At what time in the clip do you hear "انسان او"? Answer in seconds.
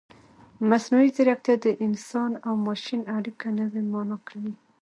1.85-2.53